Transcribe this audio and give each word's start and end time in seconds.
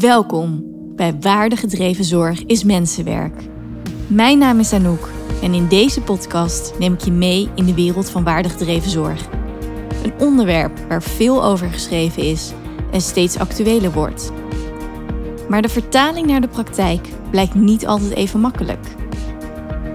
Welkom 0.00 0.64
bij 0.96 1.16
Waardegedreven 1.20 2.04
Zorg 2.04 2.44
is 2.44 2.64
Mensenwerk. 2.64 3.42
Mijn 4.06 4.38
naam 4.38 4.58
is 4.58 4.72
Anouk 4.72 5.08
en 5.42 5.54
in 5.54 5.68
deze 5.68 6.00
podcast 6.00 6.78
neem 6.78 6.92
ik 6.92 7.00
je 7.00 7.12
mee 7.12 7.48
in 7.54 7.64
de 7.64 7.74
wereld 7.74 8.10
van 8.10 8.24
waardegedreven 8.24 8.90
zorg. 8.90 9.28
Een 10.02 10.12
onderwerp 10.18 10.78
waar 10.88 11.02
veel 11.02 11.44
over 11.44 11.70
geschreven 11.70 12.22
is 12.22 12.52
en 12.92 13.00
steeds 13.00 13.38
actueler 13.38 13.92
wordt. 13.92 14.32
Maar 15.48 15.62
de 15.62 15.68
vertaling 15.68 16.26
naar 16.26 16.40
de 16.40 16.48
praktijk 16.48 17.08
blijkt 17.30 17.54
niet 17.54 17.86
altijd 17.86 18.14
even 18.14 18.40
makkelijk. 18.40 18.86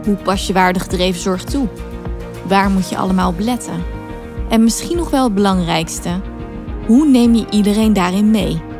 Hoe 0.03 0.15
pas 0.15 0.47
je 0.47 0.53
waardegedreven 0.53 1.21
zorg 1.21 1.43
toe? 1.43 1.67
Waar 2.47 2.69
moet 2.69 2.89
je 2.89 2.97
allemaal 2.97 3.29
op 3.29 3.39
letten? 3.39 3.83
En 4.49 4.63
misschien 4.63 4.97
nog 4.97 5.09
wel 5.09 5.23
het 5.23 5.33
belangrijkste, 5.33 6.21
hoe 6.87 7.07
neem 7.07 7.35
je 7.35 7.45
iedereen 7.49 7.93
daarin 7.93 8.31
mee? 8.31 8.73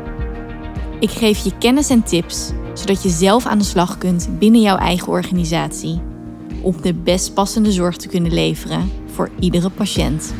Ik 1.00 1.10
geef 1.10 1.44
je 1.44 1.58
kennis 1.58 1.90
en 1.90 2.02
tips, 2.02 2.50
zodat 2.74 3.02
je 3.02 3.08
zelf 3.08 3.46
aan 3.46 3.58
de 3.58 3.64
slag 3.64 3.98
kunt 3.98 4.38
binnen 4.38 4.60
jouw 4.60 4.76
eigen 4.76 5.08
organisatie. 5.08 6.00
Om 6.62 6.82
de 6.82 6.94
best 6.94 7.34
passende 7.34 7.72
zorg 7.72 7.96
te 7.96 8.08
kunnen 8.08 8.32
leveren 8.32 8.90
voor 9.06 9.30
iedere 9.40 9.70
patiënt. 9.70 10.34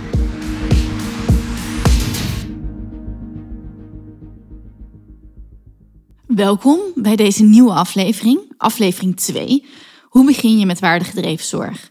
Welkom 6.27 6.79
bij 6.95 7.16
deze 7.16 7.43
nieuwe 7.43 7.73
aflevering, 7.73 8.41
aflevering 8.57 9.16
2. 9.16 9.65
Hoe 10.02 10.27
begin 10.27 10.59
je 10.59 10.66
met 10.66 10.80
waardegedreven 10.80 11.46
zorg? 11.46 11.91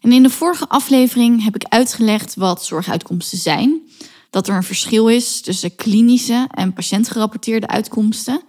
En 0.00 0.12
in 0.12 0.22
de 0.22 0.30
vorige 0.30 0.68
aflevering 0.68 1.44
heb 1.44 1.54
ik 1.54 1.64
uitgelegd 1.64 2.34
wat 2.34 2.64
zorguitkomsten 2.64 3.38
zijn 3.38 3.82
dat 4.34 4.48
er 4.48 4.54
een 4.54 4.62
verschil 4.62 5.08
is 5.08 5.40
tussen 5.40 5.74
klinische 5.74 6.48
en 6.50 6.72
patiëntgerapporteerde 6.72 7.66
uitkomsten 7.66 8.42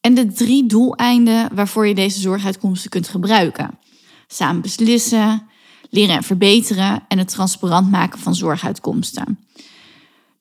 en 0.00 0.14
de 0.14 0.26
drie 0.26 0.66
doeleinden 0.66 1.54
waarvoor 1.54 1.86
je 1.86 1.94
deze 1.94 2.20
zorguitkomsten 2.20 2.90
kunt 2.90 3.08
gebruiken. 3.08 3.78
Samen 4.26 4.62
beslissen, 4.62 5.42
leren 5.90 6.16
en 6.16 6.22
verbeteren 6.22 7.02
en 7.08 7.18
het 7.18 7.28
transparant 7.28 7.90
maken 7.90 8.18
van 8.18 8.34
zorguitkomsten. 8.34 9.38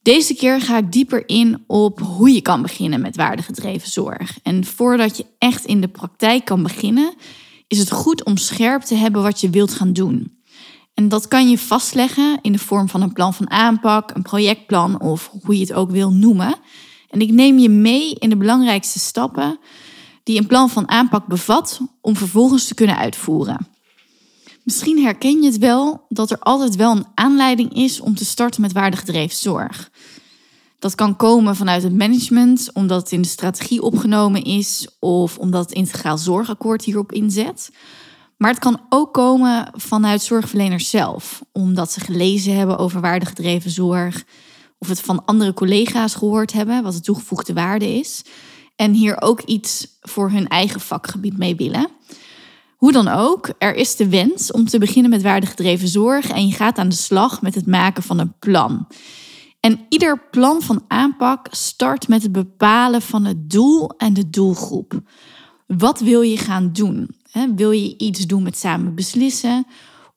Deze 0.01 0.35
keer 0.35 0.61
ga 0.61 0.77
ik 0.77 0.91
dieper 0.91 1.27
in 1.27 1.63
op 1.67 1.99
hoe 1.99 2.31
je 2.31 2.41
kan 2.41 2.61
beginnen 2.61 3.01
met 3.01 3.15
waardegedreven 3.15 3.89
zorg. 3.89 4.39
En 4.43 4.65
voordat 4.65 5.17
je 5.17 5.25
echt 5.37 5.65
in 5.65 5.81
de 5.81 5.87
praktijk 5.87 6.45
kan 6.45 6.63
beginnen, 6.63 7.13
is 7.67 7.79
het 7.79 7.91
goed 7.91 8.23
om 8.23 8.37
scherp 8.37 8.81
te 8.81 8.95
hebben 8.95 9.21
wat 9.21 9.41
je 9.41 9.49
wilt 9.49 9.73
gaan 9.73 9.93
doen. 9.93 10.38
En 10.99 11.09
dat 11.09 11.27
kan 11.27 11.49
je 11.49 11.57
vastleggen 11.57 12.39
in 12.41 12.51
de 12.51 12.59
vorm 12.59 12.89
van 12.89 13.01
een 13.01 13.13
plan 13.13 13.33
van 13.33 13.49
aanpak, 13.49 14.11
een 14.15 14.21
projectplan 14.21 15.01
of 15.01 15.31
hoe 15.43 15.55
je 15.55 15.61
het 15.61 15.73
ook 15.73 15.91
wil 15.91 16.13
noemen. 16.13 16.55
En 17.09 17.21
ik 17.21 17.31
neem 17.31 17.57
je 17.57 17.69
mee 17.69 18.15
in 18.15 18.29
de 18.29 18.37
belangrijkste 18.37 18.99
stappen 18.99 19.59
die 20.23 20.39
een 20.39 20.47
plan 20.47 20.69
van 20.69 20.89
aanpak 20.89 21.27
bevat 21.27 21.79
om 22.01 22.15
vervolgens 22.15 22.67
te 22.67 22.73
kunnen 22.73 22.97
uitvoeren. 22.97 23.67
Misschien 24.63 25.01
herken 25.01 25.41
je 25.41 25.45
het 25.45 25.57
wel 25.57 26.05
dat 26.09 26.31
er 26.31 26.39
altijd 26.39 26.75
wel 26.75 26.91
een 26.91 27.07
aanleiding 27.13 27.73
is 27.73 27.99
om 27.99 28.15
te 28.15 28.25
starten 28.25 28.61
met 28.61 28.73
waardegedreven 28.73 29.37
zorg. 29.37 29.91
Dat 30.79 30.95
kan 30.95 31.15
komen 31.15 31.55
vanuit 31.55 31.83
het 31.83 31.93
management, 31.93 32.69
omdat 32.73 33.01
het 33.01 33.11
in 33.11 33.21
de 33.21 33.27
strategie 33.27 33.81
opgenomen 33.81 34.43
is 34.43 34.87
of 34.99 35.37
omdat 35.37 35.61
het 35.61 35.73
integraal 35.73 36.17
zorgakkoord 36.17 36.83
hierop 36.83 37.11
inzet. 37.11 37.69
Maar 38.39 38.49
het 38.49 38.59
kan 38.59 38.81
ook 38.89 39.13
komen 39.13 39.71
vanuit 39.75 40.21
zorgverleners 40.21 40.89
zelf, 40.89 41.41
omdat 41.51 41.91
ze 41.91 41.99
gelezen 41.99 42.55
hebben 42.55 42.77
over 42.77 43.01
waardegedreven 43.01 43.71
zorg, 43.71 44.23
of 44.77 44.87
het 44.87 45.01
van 45.01 45.25
andere 45.25 45.53
collega's 45.53 46.15
gehoord 46.15 46.53
hebben, 46.53 46.83
wat 46.83 46.93
de 46.93 47.01
toegevoegde 47.01 47.53
waarde 47.53 47.97
is, 47.97 48.23
en 48.75 48.93
hier 48.93 49.21
ook 49.21 49.41
iets 49.41 49.87
voor 50.01 50.31
hun 50.31 50.47
eigen 50.47 50.79
vakgebied 50.79 51.37
mee 51.37 51.55
willen. 51.55 51.87
Hoe 52.75 52.91
dan 52.91 53.07
ook, 53.07 53.49
er 53.57 53.75
is 53.75 53.95
de 53.95 54.09
wens 54.09 54.51
om 54.51 54.65
te 54.65 54.79
beginnen 54.79 55.11
met 55.11 55.21
waardegedreven 55.21 55.87
zorg 55.87 56.29
en 56.29 56.47
je 56.47 56.53
gaat 56.53 56.77
aan 56.77 56.89
de 56.89 56.95
slag 56.95 57.41
met 57.41 57.55
het 57.55 57.67
maken 57.67 58.03
van 58.03 58.19
een 58.19 58.33
plan. 58.39 58.87
En 59.59 59.85
ieder 59.89 60.21
plan 60.31 60.61
van 60.61 60.83
aanpak 60.87 61.47
start 61.51 62.07
met 62.07 62.23
het 62.23 62.31
bepalen 62.31 63.01
van 63.01 63.25
het 63.25 63.49
doel 63.49 63.89
en 63.97 64.13
de 64.13 64.29
doelgroep. 64.29 65.01
Wat 65.67 65.99
wil 65.99 66.21
je 66.21 66.37
gaan 66.37 66.71
doen? 66.73 67.17
Wil 67.55 67.71
je 67.71 67.97
iets 67.97 68.25
doen 68.25 68.43
met 68.43 68.57
samen 68.57 68.95
beslissen? 68.95 69.65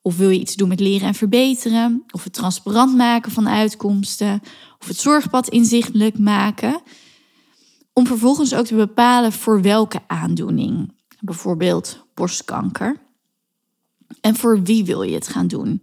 Of 0.01 0.17
wil 0.17 0.29
je 0.29 0.39
iets 0.39 0.55
doen 0.55 0.67
met 0.67 0.79
leren 0.79 1.07
en 1.07 1.13
verbeteren? 1.13 2.03
Of 2.11 2.23
het 2.23 2.33
transparant 2.33 2.95
maken 2.95 3.31
van 3.31 3.49
uitkomsten? 3.49 4.41
Of 4.79 4.87
het 4.87 4.97
zorgpad 4.97 5.49
inzichtelijk 5.49 6.19
maken? 6.19 6.81
Om 7.93 8.07
vervolgens 8.07 8.53
ook 8.53 8.65
te 8.65 8.75
bepalen 8.75 9.31
voor 9.31 9.61
welke 9.61 9.99
aandoening. 10.07 10.93
Bijvoorbeeld 11.19 12.05
borstkanker. 12.13 13.01
En 14.21 14.35
voor 14.35 14.63
wie 14.63 14.85
wil 14.85 15.01
je 15.01 15.13
het 15.13 15.27
gaan 15.27 15.47
doen? 15.47 15.81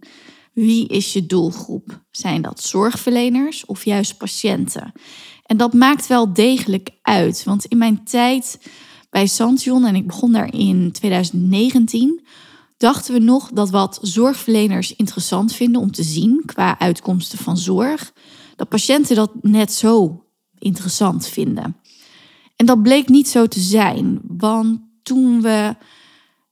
Wie 0.53 0.87
is 0.87 1.13
je 1.13 1.25
doelgroep? 1.25 2.01
Zijn 2.11 2.41
dat 2.41 2.61
zorgverleners 2.61 3.65
of 3.65 3.85
juist 3.85 4.17
patiënten? 4.17 4.91
En 5.45 5.57
dat 5.57 5.73
maakt 5.73 6.07
wel 6.07 6.33
degelijk 6.33 6.89
uit. 7.01 7.43
Want 7.43 7.65
in 7.65 7.77
mijn 7.77 8.03
tijd 8.03 8.59
bij 9.11 9.27
Santion 9.27 9.85
en 9.85 9.95
ik 9.95 10.07
begon 10.07 10.31
daar 10.31 10.53
in 10.53 10.91
2019, 10.91 12.25
dachten 12.77 13.13
we 13.13 13.19
nog 13.19 13.49
dat 13.53 13.69
wat 13.69 13.99
zorgverleners 14.01 14.95
interessant 14.95 15.53
vinden 15.53 15.81
om 15.81 15.91
te 15.91 16.03
zien 16.03 16.41
qua 16.45 16.79
uitkomsten 16.79 17.37
van 17.37 17.57
zorg, 17.57 18.13
dat 18.55 18.69
patiënten 18.69 19.15
dat 19.15 19.31
net 19.41 19.73
zo 19.73 20.23
interessant 20.59 21.27
vinden. 21.27 21.77
En 22.55 22.65
dat 22.65 22.83
bleek 22.83 23.09
niet 23.09 23.27
zo 23.27 23.47
te 23.47 23.59
zijn, 23.59 24.19
want 24.27 24.79
toen 25.03 25.41
we 25.41 25.75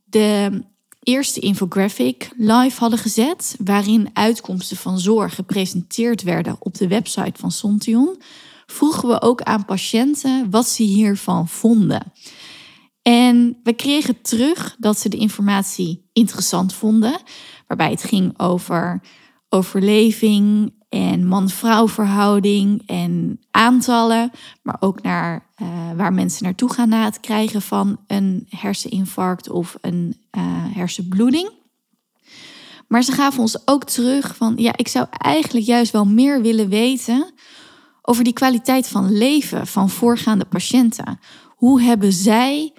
de 0.06 0.64
eerste 1.04 1.40
infographic 1.40 2.32
live 2.38 2.80
hadden 2.80 3.00
gezet, 3.00 3.56
waarin 3.64 4.10
uitkomsten 4.14 4.78
van 4.78 5.00
zorg 5.00 5.36
gepresenteerd 5.36 6.24
werden 6.24 6.56
op 6.60 6.78
de 6.78 6.88
website 6.88 7.40
van 7.40 7.52
Sontion, 7.52 8.22
vroegen 8.66 9.10
we 9.10 9.22
ook 9.22 9.42
aan 9.42 9.66
patiënten 9.66 10.50
wat 10.50 10.68
ze 10.68 10.84
hiervan 10.84 11.48
vonden. 11.48 12.12
En 13.10 13.60
we 13.64 13.74
kregen 13.74 14.22
terug 14.22 14.76
dat 14.80 15.00
ze 15.00 15.10
de 15.10 15.18
informatie 15.18 16.10
interessant 16.14 16.74
vonden, 16.74 17.22
waarbij 17.68 17.90
het 17.90 18.04
ging 18.04 18.40
over 18.40 19.02
overleving 19.50 20.74
en 20.90 21.28
man-vrouw 21.28 21.88
verhouding 21.88 22.84
en 22.86 23.40
aantallen, 23.52 24.32
maar 24.62 24.78
ook 24.80 25.02
naar 25.02 25.48
uh, 25.62 25.68
waar 25.96 26.14
mensen 26.14 26.44
naartoe 26.44 26.74
gaan 26.74 26.90
na 26.90 27.04
het 27.04 27.20
krijgen 27.20 27.62
van 27.62 28.00
een 28.08 28.46
herseninfarct 28.50 29.50
of 29.50 29.78
een 29.82 30.18
uh, 30.38 30.44
hersenbloeding. 30.76 31.50
Maar 32.88 33.04
ze 33.04 33.12
gaven 33.12 33.42
ons 33.42 33.68
ook 33.68 33.84
terug 33.84 34.36
van 34.36 34.54
ja, 34.58 34.74
ik 34.76 34.88
zou 34.88 35.08
eigenlijk 35.10 35.66
juist 35.66 35.92
wel 35.92 36.06
meer 36.06 36.42
willen 36.42 36.70
weten 36.70 37.34
over 38.02 38.24
die 38.24 38.34
kwaliteit 38.34 38.88
van 38.88 39.18
leven 39.18 39.68
van 39.68 39.90
voorgaande 39.90 40.46
patiënten. 40.46 41.20
Hoe 41.48 41.82
hebben 41.82 42.14
zij 42.14 42.74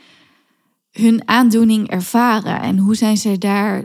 hun 0.91 1.28
aandoening 1.28 1.89
ervaren 1.89 2.61
en 2.61 2.78
hoe 2.78 2.95
zijn 2.95 3.17
ze 3.17 3.39
daar 3.39 3.84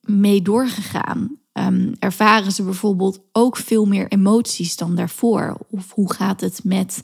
mee 0.00 0.42
doorgegaan? 0.42 1.38
Um, 1.52 1.94
ervaren 1.98 2.52
ze 2.52 2.62
bijvoorbeeld 2.62 3.20
ook 3.32 3.56
veel 3.56 3.86
meer 3.86 4.08
emoties 4.08 4.76
dan 4.76 4.94
daarvoor? 4.94 5.66
Of 5.70 5.92
hoe 5.92 6.12
gaat 6.12 6.40
het 6.40 6.64
met 6.64 7.00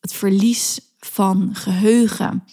het 0.00 0.12
verlies 0.12 0.80
van 0.98 1.50
geheugen? 1.52 2.44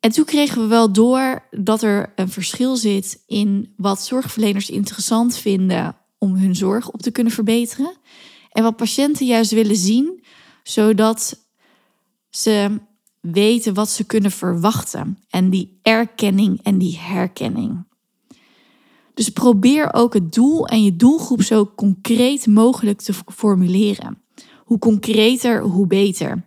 En 0.00 0.10
toen 0.10 0.24
kregen 0.24 0.62
we 0.62 0.66
wel 0.66 0.92
door 0.92 1.48
dat 1.50 1.82
er 1.82 2.12
een 2.16 2.28
verschil 2.28 2.76
zit 2.76 3.22
in 3.26 3.74
wat 3.76 4.04
zorgverleners 4.04 4.70
interessant 4.70 5.36
vinden 5.36 5.96
om 6.18 6.34
hun 6.34 6.56
zorg 6.56 6.90
op 6.90 7.02
te 7.02 7.10
kunnen 7.10 7.32
verbeteren. 7.32 7.96
En 8.50 8.62
wat 8.62 8.76
patiënten 8.76 9.26
juist 9.26 9.50
willen 9.50 9.76
zien, 9.76 10.24
zodat 10.62 11.46
ze 12.30 12.80
weten 13.22 13.74
wat 13.74 13.90
ze 13.90 14.04
kunnen 14.04 14.30
verwachten. 14.30 15.18
En 15.30 15.50
die 15.50 15.78
erkenning 15.82 16.60
en 16.62 16.78
die 16.78 16.98
herkenning. 16.98 17.84
Dus 19.14 19.28
probeer 19.28 19.94
ook 19.94 20.14
het 20.14 20.32
doel 20.32 20.66
en 20.66 20.82
je 20.82 20.96
doelgroep 20.96 21.42
zo 21.42 21.72
concreet 21.76 22.46
mogelijk 22.46 23.00
te 23.00 23.14
formuleren. 23.32 24.22
Hoe 24.64 24.78
concreter, 24.78 25.62
hoe 25.62 25.86
beter. 25.86 26.46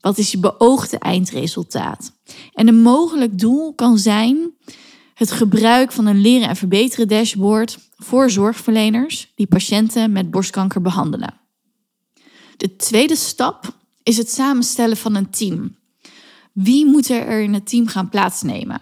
Wat 0.00 0.18
is 0.18 0.30
je 0.30 0.38
beoogde 0.38 0.98
eindresultaat? 0.98 2.12
En 2.52 2.68
een 2.68 2.82
mogelijk 2.82 3.38
doel 3.38 3.74
kan 3.74 3.98
zijn 3.98 4.52
het 5.14 5.30
gebruik 5.30 5.92
van 5.92 6.06
een 6.06 6.20
leren 6.20 6.48
en 6.48 6.56
verbeteren 6.56 7.08
dashboard 7.08 7.78
voor 7.96 8.30
zorgverleners 8.30 9.32
die 9.34 9.46
patiënten 9.46 10.12
met 10.12 10.30
borstkanker 10.30 10.80
behandelen. 10.80 11.40
De 12.56 12.76
tweede 12.76 13.16
stap 13.16 13.76
is 14.02 14.16
het 14.16 14.30
samenstellen 14.30 14.96
van 14.96 15.14
een 15.14 15.30
team. 15.30 15.76
Wie 16.52 16.86
moet 16.86 17.08
er 17.08 17.40
in 17.40 17.54
het 17.54 17.68
team 17.68 17.86
gaan 17.86 18.08
plaatsnemen? 18.08 18.80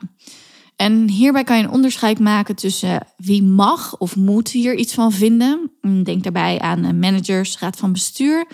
En 0.77 1.09
hierbij 1.09 1.45
kan 1.45 1.57
je 1.57 1.63
een 1.63 1.71
onderscheid 1.71 2.19
maken 2.19 2.57
tussen 2.57 3.07
wie 3.17 3.43
mag 3.43 3.99
of 3.99 4.17
moet 4.17 4.51
hier 4.51 4.77
iets 4.77 4.95
van 4.95 5.13
vinden. 5.13 5.71
Denk 6.05 6.23
daarbij 6.23 6.59
aan 6.59 6.99
managers, 6.99 7.59
raad 7.59 7.77
van 7.77 7.93
bestuur, 7.93 8.47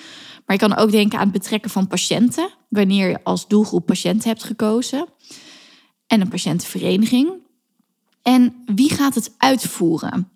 Maar 0.46 0.56
je 0.56 0.66
kan 0.68 0.76
ook 0.76 0.90
denken 0.90 1.18
aan 1.18 1.24
het 1.24 1.32
betrekken 1.32 1.70
van 1.70 1.86
patiënten, 1.86 2.50
wanneer 2.68 3.08
je 3.08 3.24
als 3.24 3.48
doelgroep 3.48 3.86
patiënten 3.86 4.28
hebt 4.28 4.44
gekozen. 4.44 5.06
En 6.06 6.20
een 6.20 6.28
patiëntenvereniging. 6.28 7.32
En 8.22 8.54
wie 8.74 8.90
gaat 8.90 9.14
het 9.14 9.34
uitvoeren? 9.38 10.30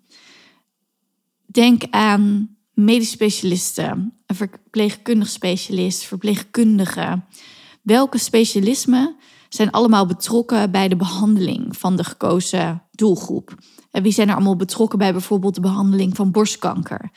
Denk 1.45 1.83
aan 1.89 2.55
medisch 2.73 3.11
specialisten, 3.11 4.13
een 4.25 4.35
verpleegkundig 4.35 5.29
specialist, 5.29 6.03
verpleegkundige. 6.03 7.21
Welke 7.81 8.17
specialismen 8.17 9.15
zijn 9.49 9.71
allemaal 9.71 10.05
betrokken 10.05 10.71
bij 10.71 10.87
de 10.87 10.95
behandeling 10.95 11.77
van 11.77 11.95
de 11.95 12.03
gekozen 12.03 12.83
doelgroep? 12.91 13.55
En 13.91 14.03
wie 14.03 14.11
zijn 14.11 14.27
er 14.27 14.35
allemaal 14.35 14.55
betrokken 14.55 14.99
bij 14.99 15.11
bijvoorbeeld 15.11 15.55
de 15.55 15.61
behandeling 15.61 16.15
van 16.15 16.31
borstkanker? 16.31 17.11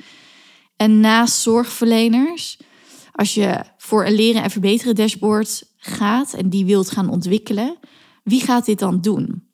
En 0.76 1.00
naast 1.00 1.40
zorgverleners, 1.40 2.58
als 3.12 3.34
je 3.34 3.64
voor 3.76 4.06
een 4.06 4.14
leren 4.14 4.42
en 4.42 4.50
verbeteren 4.50 4.94
dashboard 4.94 5.72
gaat 5.76 6.34
en 6.34 6.48
die 6.48 6.64
wilt 6.64 6.90
gaan 6.90 7.08
ontwikkelen, 7.08 7.76
wie 8.22 8.40
gaat 8.40 8.64
dit 8.64 8.78
dan 8.78 9.00
doen? 9.00 9.48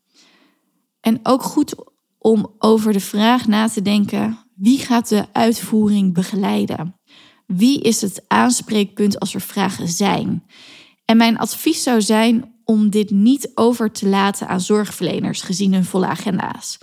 En 1.00 1.20
ook 1.22 1.42
goed 1.42 1.74
om 2.18 2.54
over 2.58 2.92
de 2.92 3.00
vraag 3.00 3.46
na 3.46 3.68
te 3.68 3.82
denken: 3.82 4.38
wie 4.54 4.78
gaat 4.78 5.08
de 5.08 5.26
uitvoering 5.32 6.14
begeleiden? 6.14 6.94
Wie 7.46 7.80
is 7.80 8.00
het 8.00 8.24
aanspreekpunt 8.28 9.20
als 9.20 9.34
er 9.34 9.40
vragen 9.40 9.88
zijn? 9.88 10.44
En 11.10 11.16
mijn 11.16 11.38
advies 11.38 11.82
zou 11.82 12.02
zijn 12.02 12.54
om 12.64 12.90
dit 12.90 13.10
niet 13.10 13.50
over 13.54 13.92
te 13.92 14.08
laten 14.08 14.48
aan 14.48 14.60
zorgverleners 14.60 15.42
gezien 15.42 15.72
hun 15.72 15.84
volle 15.84 16.06
agenda's, 16.06 16.78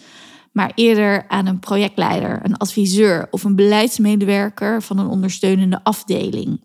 maar 0.51 0.71
eerder 0.75 1.25
aan 1.27 1.45
een 1.45 1.59
projectleider, 1.59 2.39
een 2.43 2.57
adviseur 2.57 3.27
of 3.31 3.43
een 3.43 3.55
beleidsmedewerker 3.55 4.81
van 4.81 4.97
een 4.97 5.07
ondersteunende 5.07 5.83
afdeling. 5.83 6.63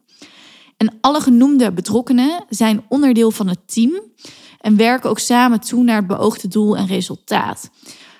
En 0.76 0.98
alle 1.00 1.20
genoemde 1.20 1.72
betrokkenen 1.72 2.44
zijn 2.48 2.84
onderdeel 2.88 3.30
van 3.30 3.48
het 3.48 3.72
team 3.72 4.00
en 4.60 4.76
werken 4.76 5.10
ook 5.10 5.18
samen 5.18 5.60
toe 5.60 5.84
naar 5.84 5.96
het 5.96 6.06
beoogde 6.06 6.48
doel 6.48 6.76
en 6.76 6.86
resultaat. 6.86 7.70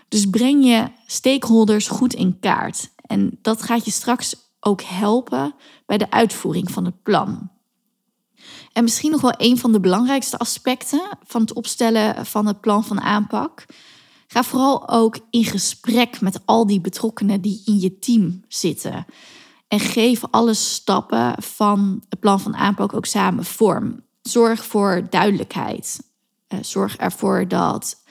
Dus 0.09 0.31
breng 0.31 0.65
je 0.65 0.85
stakeholders 1.07 1.89
goed 1.89 2.15
in 2.15 2.39
kaart. 2.41 2.91
En 3.07 3.39
dat 3.41 3.63
gaat 3.63 3.85
je 3.85 3.91
straks 3.91 4.35
ook 4.61 4.83
helpen 4.83 5.55
bij 5.87 5.99
de 5.99 6.11
uitvoering 6.11 6.71
van 6.71 6.85
het 6.85 7.03
plan. 7.03 7.51
En 8.73 8.83
misschien 8.83 9.11
nog 9.11 9.21
wel 9.21 9.35
een 9.37 9.59
van 9.59 9.73
de 9.73 9.81
belangrijkste 9.81 10.39
aspecten 10.39 11.19
van 11.25 11.41
het 11.41 11.53
opstellen 11.53 12.27
van 12.27 12.47
het 12.47 12.61
plan 12.61 12.85
van 12.85 13.01
aanpak. 13.01 13.67
Ga 14.27 14.43
vooral 14.43 14.89
ook 14.89 15.19
in 15.31 15.45
gesprek 15.45 16.21
met 16.21 16.41
al 16.45 16.67
die 16.67 16.81
betrokkenen 16.81 17.41
die 17.41 17.63
in 17.65 17.81
je 17.81 17.99
team 17.99 18.45
zitten. 18.49 19.07
En 19.69 19.81
geef 19.81 20.23
alle 20.31 20.55
stappen 20.55 21.43
van 21.43 22.03
het 22.09 22.21
plan 22.21 22.41
van 22.41 22.57
aanpak 22.57 22.95
ook 22.95 23.07
samen 23.07 23.45
vorm. 23.45 24.03
Zorg 24.23 24.65
voor 24.65 25.07
duidelijkheid. 25.11 26.01
Eh, 26.47 26.59
zorg 26.63 26.97
ervoor 26.97 27.49
dat 27.49 28.03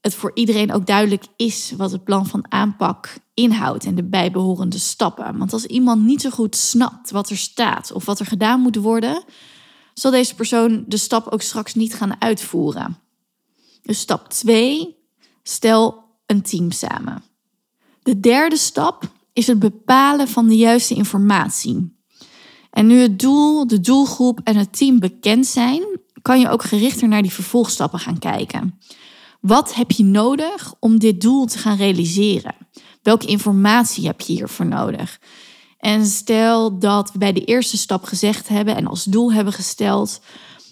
het 0.00 0.14
voor 0.14 0.30
iedereen 0.34 0.72
ook 0.72 0.86
duidelijk 0.86 1.24
is 1.36 1.72
wat 1.76 1.90
het 1.90 2.04
plan 2.04 2.26
van 2.26 2.44
aanpak 2.48 3.18
inhoudt 3.34 3.84
en 3.84 3.94
de 3.94 4.04
bijbehorende 4.04 4.78
stappen. 4.78 5.38
Want 5.38 5.52
als 5.52 5.66
iemand 5.66 6.04
niet 6.04 6.20
zo 6.20 6.30
goed 6.30 6.56
snapt 6.56 7.10
wat 7.10 7.30
er 7.30 7.36
staat 7.36 7.92
of 7.92 8.04
wat 8.04 8.20
er 8.20 8.26
gedaan 8.26 8.60
moet 8.60 8.76
worden, 8.76 9.24
zal 9.98 10.10
deze 10.10 10.34
persoon 10.34 10.84
de 10.86 10.96
stap 10.96 11.26
ook 11.28 11.42
straks 11.42 11.74
niet 11.74 11.94
gaan 11.94 12.20
uitvoeren. 12.20 12.98
Dus 13.82 13.98
stap 13.98 14.28
2, 14.28 14.96
stel 15.42 16.04
een 16.26 16.42
team 16.42 16.70
samen. 16.70 17.22
De 18.02 18.20
derde 18.20 18.56
stap 18.56 19.10
is 19.32 19.46
het 19.46 19.58
bepalen 19.58 20.28
van 20.28 20.48
de 20.48 20.56
juiste 20.56 20.94
informatie. 20.94 21.96
En 22.70 22.86
nu 22.86 22.98
het 22.98 23.18
doel, 23.18 23.66
de 23.66 23.80
doelgroep 23.80 24.40
en 24.44 24.56
het 24.56 24.76
team 24.76 24.98
bekend 24.98 25.46
zijn, 25.46 25.82
kan 26.22 26.40
je 26.40 26.48
ook 26.48 26.62
gerichter 26.62 27.08
naar 27.08 27.22
die 27.22 27.32
vervolgstappen 27.32 27.98
gaan 27.98 28.18
kijken. 28.18 28.78
Wat 29.40 29.74
heb 29.74 29.90
je 29.90 30.04
nodig 30.04 30.74
om 30.80 30.98
dit 30.98 31.20
doel 31.20 31.46
te 31.46 31.58
gaan 31.58 31.76
realiseren? 31.76 32.54
Welke 33.02 33.26
informatie 33.26 34.06
heb 34.06 34.20
je 34.20 34.32
hiervoor 34.32 34.66
nodig? 34.66 35.20
En 35.86 36.06
stel 36.06 36.78
dat 36.78 37.12
we 37.12 37.18
bij 37.18 37.32
de 37.32 37.44
eerste 37.44 37.76
stap 37.76 38.04
gezegd 38.04 38.48
hebben 38.48 38.76
en 38.76 38.86
als 38.86 39.04
doel 39.04 39.32
hebben 39.32 39.52
gesteld 39.52 40.20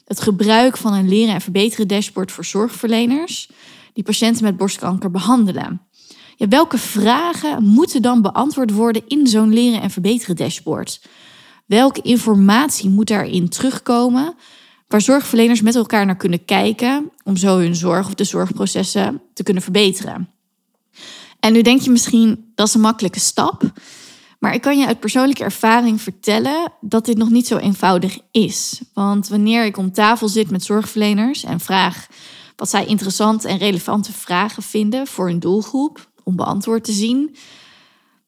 het 0.04 0.20
gebruik 0.20 0.76
van 0.76 0.92
een 0.92 1.08
leren 1.08 1.34
en 1.34 1.40
verbeteren 1.40 1.88
dashboard 1.88 2.32
voor 2.32 2.44
zorgverleners 2.44 3.50
die 3.92 4.04
patiënten 4.04 4.44
met 4.44 4.56
borstkanker 4.56 5.10
behandelen. 5.10 5.80
Ja, 6.36 6.48
welke 6.48 6.78
vragen 6.78 7.64
moeten 7.64 8.02
dan 8.02 8.22
beantwoord 8.22 8.70
worden 8.70 9.02
in 9.06 9.26
zo'n 9.26 9.52
leren 9.52 9.80
en 9.80 9.90
verbeteren 9.90 10.36
dashboard? 10.36 11.00
Welke 11.66 12.00
informatie 12.02 12.90
moet 12.90 13.08
daarin 13.08 13.48
terugkomen 13.48 14.34
waar 14.88 15.00
zorgverleners 15.00 15.62
met 15.62 15.74
elkaar 15.74 16.06
naar 16.06 16.16
kunnen 16.16 16.44
kijken 16.44 17.10
om 17.24 17.36
zo 17.36 17.58
hun 17.58 17.76
zorg 17.76 18.06
of 18.06 18.14
de 18.14 18.24
zorgprocessen 18.24 19.22
te 19.34 19.42
kunnen 19.42 19.62
verbeteren. 19.62 20.28
En 21.40 21.52
nu 21.52 21.62
denk 21.62 21.80
je 21.80 21.90
misschien 21.90 22.52
dat 22.54 22.68
is 22.68 22.74
een 22.74 22.80
makkelijke 22.80 23.20
stap, 23.20 23.72
maar 24.44 24.54
ik 24.54 24.60
kan 24.60 24.78
je 24.78 24.86
uit 24.86 25.00
persoonlijke 25.00 25.44
ervaring 25.44 26.00
vertellen 26.00 26.72
dat 26.80 27.04
dit 27.04 27.16
nog 27.16 27.30
niet 27.30 27.46
zo 27.46 27.56
eenvoudig 27.56 28.18
is. 28.30 28.80
Want 28.94 29.28
wanneer 29.28 29.64
ik 29.64 29.76
om 29.76 29.92
tafel 29.92 30.28
zit 30.28 30.50
met 30.50 30.64
zorgverleners 30.64 31.44
en 31.44 31.60
vraag 31.60 32.06
wat 32.56 32.70
zij 32.70 32.84
interessante 32.86 33.48
en 33.48 33.58
relevante 33.58 34.12
vragen 34.12 34.62
vinden 34.62 35.06
voor 35.06 35.26
hun 35.26 35.38
doelgroep 35.38 36.10
om 36.24 36.36
beantwoord 36.36 36.84
te 36.84 36.92
zien, 36.92 37.36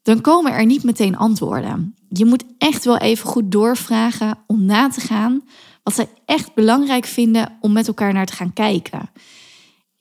dan 0.03 0.21
komen 0.21 0.53
er 0.53 0.67
niet 0.67 0.83
meteen 0.83 1.17
antwoorden. 1.17 1.95
Je 2.09 2.25
moet 2.25 2.45
echt 2.59 2.85
wel 2.85 2.99
even 2.99 3.29
goed 3.29 3.53
doorvragen 3.53 4.39
om 4.47 4.65
na 4.65 4.89
te 4.89 5.01
gaan 5.01 5.45
wat 5.83 5.95
zij 5.95 6.09
echt 6.25 6.55
belangrijk 6.55 7.05
vinden 7.05 7.57
om 7.61 7.73
met 7.73 7.89
elkaar 7.89 8.13
naar 8.13 8.27
te 8.27 8.37
gaan 8.37 8.53
kijken. 8.53 9.11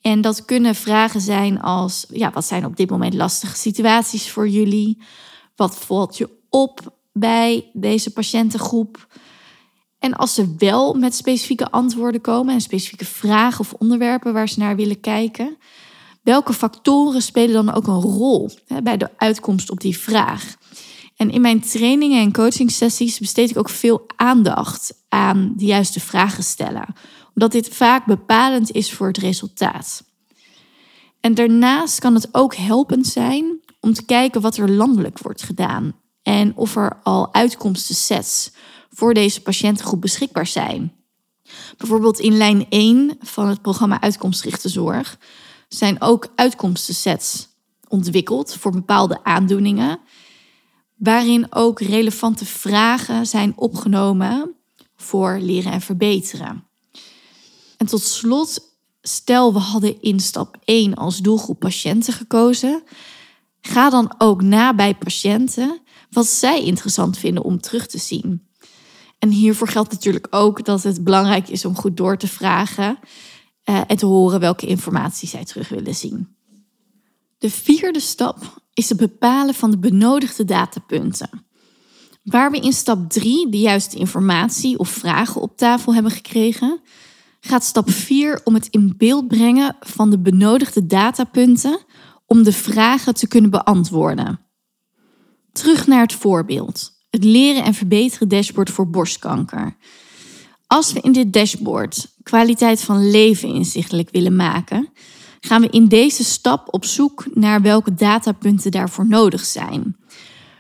En 0.02 0.22
dat 0.22 0.46
kunnen 0.46 0.76
vragen 0.76 1.22
zijn 1.22 1.62
als: 1.62 2.06
ja, 2.10 2.32
wat 2.32 2.46
zijn 2.46 2.66
op 2.66 2.76
dit 2.76 2.90
moment 2.90 3.14
lastige 3.14 3.56
situaties 3.56 4.30
voor 4.30 4.48
jullie? 4.48 4.98
Wat 5.56 5.78
valt 5.78 6.18
je 6.18 6.30
op 6.50 6.98
bij 7.14 7.70
deze 7.74 8.14
patiëntengroep? 8.14 9.08
En 10.00 10.14
als 10.14 10.34
ze 10.34 10.56
wel 10.58 10.94
met 10.94 11.16
specifieke 11.16 11.72
antwoorden 11.72 12.22
komen 12.22 12.54
en 12.54 12.62
specifieke 12.62 13.06
vragen 13.06 13.60
of 13.60 13.74
onderwerpen 13.74 14.34
waar 14.34 14.50
ze 14.50 14.60
naar 14.60 14.76
willen 14.76 15.00
kijken, 15.00 15.58
welke 16.24 16.54
factoren 16.54 17.22
spelen 17.22 17.66
dan 17.66 17.74
ook 17.74 17.88
een 17.88 18.02
rol 18.02 18.50
hè, 18.68 18.82
bij 18.82 18.98
de 18.98 19.10
uitkomst 19.18 19.72
op 19.72 19.80
die 19.80 19.98
vraag? 19.98 20.56
En 21.16 21.32
in 21.32 21.42
mijn 21.42 21.62
trainingen 21.62 22.22
en 22.22 22.32
coachingsessies 22.32 23.20
besteed 23.20 23.50
ik 23.50 23.58
ook 23.58 23.70
veel 23.70 24.06
aandacht 24.16 24.94
aan 25.10 25.54
de 25.58 25.66
juiste 25.66 26.00
vragen 26.00 26.44
stellen, 26.44 26.94
omdat 27.34 27.52
dit 27.52 27.68
vaak 27.70 28.06
bepalend 28.06 28.72
is 28.72 28.94
voor 28.94 29.08
het 29.08 29.18
resultaat. 29.18 30.04
En 31.20 31.34
daarnaast 31.34 32.00
kan 32.00 32.14
het 32.14 32.30
ook 32.32 32.56
helpend 32.56 33.08
zijn 33.08 33.60
om 33.86 33.94
te 33.94 34.06
kijken 34.06 34.42
wat 34.42 34.58
er 34.58 34.72
landelijk 34.72 35.20
wordt 35.20 35.44
gedaan 35.44 35.96
en 36.22 36.56
of 36.56 36.76
er 36.76 37.00
al 37.04 37.34
uitkomstensets 37.34 38.52
voor 38.90 39.14
deze 39.14 39.42
patiëntengroep 39.42 40.02
beschikbaar 40.02 40.48
zijn. 40.48 40.94
Bijvoorbeeld 41.78 42.20
in 42.20 42.38
lijn 42.38 42.66
1 42.70 43.18
van 43.22 43.48
het 43.48 43.62
programma 43.62 44.02
Uitkomstgerichte 44.02 44.70
Zorg 44.70 45.18
zijn 45.68 46.02
ook 46.02 46.28
uitkomstensets 46.36 47.48
ontwikkeld 47.88 48.56
voor 48.56 48.72
bepaalde 48.72 49.24
aandoeningen 49.24 50.00
waarin 50.96 51.48
ook 51.50 51.80
relevante 51.80 52.46
vragen 52.46 53.26
zijn 53.26 53.54
opgenomen 53.56 54.56
voor 54.96 55.38
leren 55.42 55.72
en 55.72 55.82
verbeteren. 55.82 56.68
En 57.78 57.86
tot 57.86 58.02
slot, 58.02 58.60
stel 59.02 59.54
we 59.54 59.60
hadden 59.60 60.02
in 60.02 60.20
stap 60.20 60.58
1 60.64 60.94
als 60.94 61.18
doelgroep 61.18 61.60
patiënten 61.60 62.14
gekozen, 62.14 62.84
ga 63.68 63.90
dan 63.90 64.16
ook 64.18 64.42
na 64.42 64.76
bij 64.76 64.96
patiënten 64.96 65.80
wat 66.10 66.28
zij 66.28 66.64
interessant 66.64 67.18
vinden 67.18 67.44
om 67.44 67.62
terug 67.62 67.88
te 67.88 67.98
zien. 67.98 68.48
En 69.20 69.30
hiervoor 69.30 69.68
geldt 69.68 69.92
natuurlijk 69.92 70.28
ook 70.30 70.66
dat 70.66 70.84
het 70.84 71.04
belangrijk 71.04 71.50
is 71.50 71.66
om 71.66 71.76
goed 71.76 71.98
door 71.98 72.18
te 72.18 72.28
vragen 72.28 72.98
uh, 73.70 73.82
en 73.88 73.98
te 73.98 74.06
horen 74.06 74.40
welke 74.40 74.66
informatie 74.66 75.28
zij 75.28 75.46
terug 75.46 75.70
willen 75.70 75.96
zien. 75.96 76.36
De 77.38 77.50
vierde 77.50 78.00
stap 78.00 78.62
is 78.74 78.90
het 78.90 78.98
bepalen 78.98 79.54
van 79.54 79.72
de 79.72 79.78
benodigde 79.78 80.46
datapunten. 80.46 81.30
Waar 82.24 82.52
we 82.52 82.60
in 82.60 82.74
stap 82.74 83.10
3 83.10 83.50
de 83.50 83.60
juiste 83.60 83.98
informatie 83.98 84.80
of 84.80 84.90
vragen 84.90 85.42
op 85.42 85.58
tafel 85.58 85.94
hebben 85.94 86.12
gekregen, 86.12 86.82
gaat 87.40 87.64
stap 87.64 87.90
4 87.90 88.42
om 88.44 88.54
het 88.54 88.68
in 88.68 88.94
beeld 88.98 89.28
brengen 89.28 89.76
van 89.80 90.10
de 90.10 90.20
benodigde 90.20 90.86
datapunten 90.86 91.80
om 92.26 92.44
de 92.44 92.52
vragen 92.52 93.14
te 93.14 93.28
kunnen 93.28 93.50
beantwoorden. 93.50 94.40
Terug 95.52 95.88
naar 95.88 96.02
het 96.02 96.14
voorbeeld. 96.14 96.92
Het 97.10 97.24
leren 97.24 97.64
en 97.64 97.74
verbeteren 97.74 98.28
dashboard 98.28 98.70
voor 98.70 98.90
borstkanker. 98.90 99.76
Als 100.68 100.94
we 100.94 101.00
in 101.00 101.12
dit 101.12 101.34
dashboard 101.34 102.08
kwaliteit 102.24 102.82
van 102.82 103.10
leven 103.10 103.50
inzichtelijk 103.50 104.10
willen 104.12 104.36
maken, 104.36 104.90
gaan 105.40 105.62
we 105.62 105.70
in 105.70 105.88
deze 105.88 106.24
stap 106.24 106.74
op 106.74 106.86
zoek 106.86 107.26
naar 107.34 107.62
welke 107.62 107.94
datapunten 107.94 108.72
daarvoor 108.72 109.08
nodig 109.08 109.46
zijn. 109.46 109.98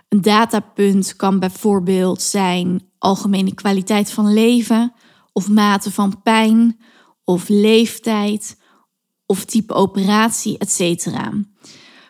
Een 0.09 0.21
datapunt 0.21 1.15
kan 1.15 1.39
bijvoorbeeld 1.39 2.21
zijn 2.21 2.89
algemene 2.97 3.53
kwaliteit 3.53 4.11
van 4.11 4.33
leven, 4.33 4.93
of 5.33 5.49
mate 5.49 5.91
van 5.91 6.21
pijn, 6.23 6.79
of 7.23 7.49
leeftijd, 7.49 8.57
of 9.25 9.45
type 9.45 9.73
operatie, 9.73 10.57
etc. 10.57 11.07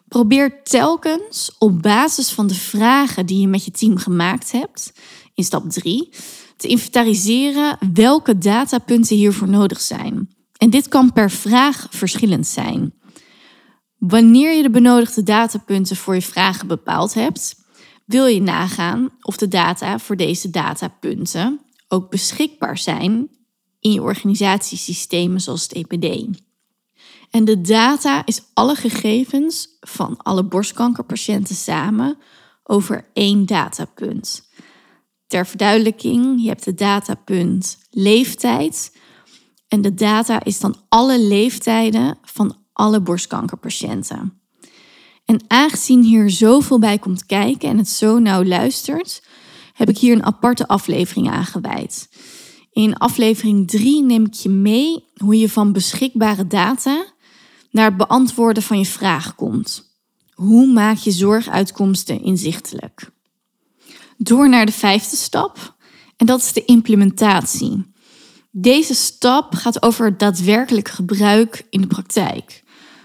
Probeer 0.07 0.63
telkens 0.63 1.55
op 1.57 1.81
basis 1.81 2.31
van 2.31 2.47
de 2.47 2.55
vragen 2.55 3.25
die 3.25 3.39
je 3.39 3.47
met 3.47 3.65
je 3.65 3.71
team 3.71 3.97
gemaakt 3.97 4.51
hebt, 4.51 4.93
in 5.33 5.43
stap 5.43 5.69
3, 5.69 6.09
te 6.57 6.67
inventariseren 6.67 7.77
welke 7.93 8.37
datapunten 8.37 9.15
hiervoor 9.15 9.49
nodig 9.49 9.81
zijn. 9.81 10.35
En 10.57 10.69
dit 10.69 10.87
kan 10.87 11.13
per 11.13 11.31
vraag 11.31 11.87
verschillend 11.89 12.47
zijn. 12.47 12.93
Wanneer 13.97 14.55
je 14.55 14.61
de 14.61 14.69
benodigde 14.69 15.23
datapunten 15.23 15.95
voor 15.95 16.15
je 16.15 16.21
vragen 16.21 16.67
bepaald 16.67 17.13
hebt, 17.13 17.55
wil 18.05 18.25
je 18.25 18.41
nagaan 18.41 19.09
of 19.21 19.37
de 19.37 19.47
data 19.47 19.99
voor 19.99 20.15
deze 20.15 20.49
datapunten 20.49 21.59
ook 21.87 22.09
beschikbaar 22.09 22.77
zijn 22.77 23.29
in 23.79 23.91
je 23.91 24.01
organisatiesystemen 24.01 25.41
zoals 25.41 25.63
het 25.63 25.73
EPD. 25.73 26.27
En 27.29 27.45
de 27.45 27.61
data 27.61 28.25
is 28.25 28.41
alle 28.53 28.75
gegevens 28.75 29.67
van 29.79 30.17
alle 30.17 30.43
borstkankerpatiënten 30.43 31.55
samen 31.55 32.17
over 32.63 33.05
één 33.13 33.45
datapunt. 33.45 34.49
Ter 35.27 35.47
verduidelijking, 35.47 36.41
je 36.41 36.47
hebt 36.47 36.63
de 36.63 36.73
datapunt 36.73 37.77
leeftijd. 37.89 38.97
En 39.67 39.81
de 39.81 39.93
data 39.93 40.43
is 40.43 40.59
dan 40.59 40.75
alle 40.89 41.19
leeftijden 41.19 42.17
van 42.21 42.57
alle 42.73 43.01
borstkankerpatiënten. 43.01 44.39
En 45.25 45.43
aangezien 45.47 46.03
hier 46.03 46.29
zoveel 46.29 46.79
bij 46.79 46.97
komt 46.97 47.25
kijken 47.25 47.69
en 47.69 47.77
het 47.77 47.89
zo 47.89 48.19
nauw 48.19 48.43
luistert, 48.43 49.23
heb 49.73 49.89
ik 49.89 49.97
hier 49.97 50.13
een 50.13 50.25
aparte 50.25 50.67
aflevering 50.67 51.29
aangeweid. 51.29 52.09
In 52.75 52.97
aflevering 52.97 53.67
3 53.67 54.03
neem 54.03 54.25
ik 54.25 54.33
je 54.33 54.49
mee 54.49 55.03
hoe 55.17 55.37
je 55.37 55.49
van 55.49 55.71
beschikbare 55.71 56.47
data 56.47 57.05
naar 57.71 57.85
het 57.85 57.97
beantwoorden 57.97 58.63
van 58.63 58.77
je 58.77 58.85
vraag 58.85 59.35
komt. 59.35 59.89
Hoe 60.33 60.67
maak 60.67 60.97
je 60.97 61.11
zorguitkomsten 61.11 62.23
inzichtelijk? 62.23 63.11
Door 64.17 64.49
naar 64.49 64.65
de 64.65 64.71
vijfde 64.71 65.15
stap, 65.15 65.75
en 66.17 66.25
dat 66.25 66.39
is 66.39 66.53
de 66.53 66.65
implementatie. 66.65 67.85
Deze 68.51 68.93
stap 68.93 69.53
gaat 69.53 69.81
over 69.81 70.17
daadwerkelijk 70.17 70.89
gebruik 70.89 71.65
in 71.69 71.81
de 71.81 71.87
praktijk. 71.87 72.63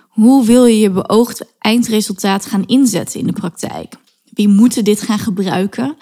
Hoe 0.09 0.45
wil 0.45 0.67
je 0.67 0.79
je 0.79 0.91
beoogde 0.91 1.47
eindresultaat 1.59 2.47
gaan 2.47 2.67
inzetten 2.67 3.21
in 3.21 3.27
de 3.27 3.33
praktijk? 3.33 3.95
Wie 4.33 4.49
moeten 4.49 4.85
dit 4.85 5.03
gaan 5.03 5.19
gebruiken? 5.19 5.97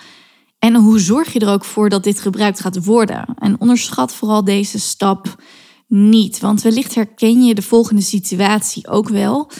En 0.59 0.75
hoe 0.75 0.99
zorg 0.99 1.33
je 1.33 1.39
er 1.39 1.53
ook 1.53 1.65
voor 1.65 1.89
dat 1.89 2.05
dit 2.05 2.21
gebruikt 2.21 2.61
gaat 2.61 2.85
worden? 2.85 3.35
En 3.39 3.61
onderschat 3.61 4.15
vooral 4.15 4.45
deze 4.45 4.79
stap 4.79 5.43
niet, 5.87 6.41
want 6.41 6.63
wellicht 6.63 6.95
herken 6.95 7.45
je 7.45 7.55
de 7.55 7.63
volgende 7.63 8.03
situatie 8.03 8.89
ook 8.89 9.09
wel. 9.09 9.51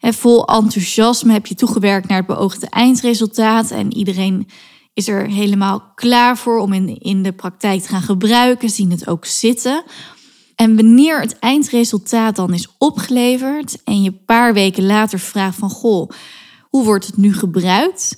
En 0.00 0.14
vol 0.14 0.46
enthousiasme 0.46 1.32
heb 1.32 1.46
je 1.46 1.54
toegewerkt 1.54 2.08
naar 2.08 2.18
het 2.18 2.26
beoogde 2.26 2.68
eindresultaat 2.68 3.70
en 3.70 3.94
iedereen 3.94 4.48
is 4.94 5.08
er 5.08 5.26
helemaal 5.26 5.92
klaar 5.94 6.38
voor 6.38 6.58
om 6.58 6.72
in, 6.72 6.98
in 6.98 7.22
de 7.22 7.32
praktijk 7.32 7.82
te 7.82 7.88
gaan 7.88 8.02
gebruiken, 8.02 8.70
zien 8.70 8.90
het 8.90 9.08
ook 9.08 9.24
zitten. 9.24 9.84
En 10.54 10.76
wanneer 10.76 11.20
het 11.20 11.38
eindresultaat 11.38 12.36
dan 12.36 12.54
is 12.54 12.68
opgeleverd 12.78 13.82
en 13.84 14.02
je 14.02 14.08
een 14.08 14.24
paar 14.24 14.54
weken 14.54 14.86
later 14.86 15.18
vraagt 15.18 15.58
van 15.58 15.70
goh, 15.70 16.10
hoe 16.62 16.84
wordt 16.84 17.06
het 17.06 17.16
nu 17.16 17.34
gebruikt? 17.34 18.16